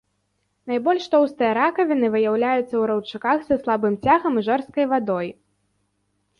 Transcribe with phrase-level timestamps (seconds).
[0.69, 5.27] Найбольш тоўстыя ракавіны выяўляюцца ў раўчуках са слабым цягам і жорсткай вадой.